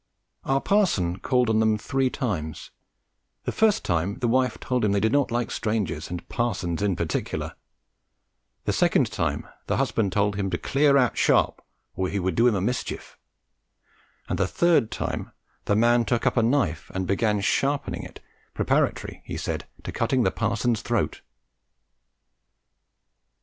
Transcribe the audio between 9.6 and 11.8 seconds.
the husband told him to clear out sharp,